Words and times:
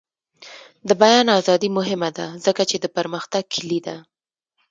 د 0.87 0.89
بیان 1.01 1.27
ازادي 1.39 1.69
مهمه 1.77 2.09
ده 2.17 2.27
ځکه 2.45 2.61
چې 2.69 2.75
د 2.79 2.85
پرمختګ 2.97 3.43
کلي 3.55 3.79
ده. 3.87 3.97